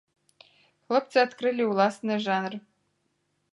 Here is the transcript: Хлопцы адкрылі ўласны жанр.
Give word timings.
Хлопцы 0.85 1.17
адкрылі 1.25 1.63
ўласны 1.73 2.19
жанр. 2.27 2.53